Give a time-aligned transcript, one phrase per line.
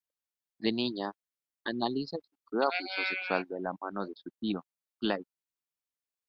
[0.57, 1.11] De niña,
[1.63, 4.65] Annalise sufrió abusos sexuales de la mano de su tío,
[4.99, 5.27] Clyde.